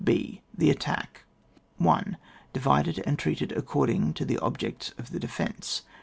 [0.03, 1.25] B.— The Attack.
[1.77, 2.17] 1.
[2.53, 5.83] Divided and treated according to the objects of the defence.